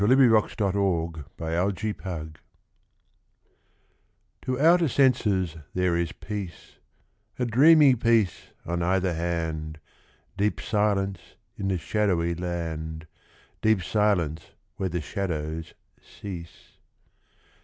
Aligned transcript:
fi4S] 0.01 0.07
II 0.09 0.31
LA 0.33 1.69
FUITE 1.69 1.75
DE 1.77 2.03
LA 2.03 2.15
LUNE 2.15 2.33
TO 4.41 4.59
outer 4.59 4.87
senses 4.87 5.57
there 5.75 5.95
is 5.95 6.11
peace, 6.11 6.77
A 7.37 7.45
dreamy 7.45 7.93
peace 7.93 8.47
on 8.65 8.81
either 8.81 9.13
hand, 9.13 9.79
Deep 10.35 10.59
silence 10.59 11.19
in 11.55 11.67
the 11.67 11.77
shadowy 11.77 12.33
land, 12.33 13.05
Deep 13.61 13.83
silence 13.83 14.53
where 14.77 14.89
the 14.89 15.01
shadows 15.01 15.75
cease. 16.01 16.79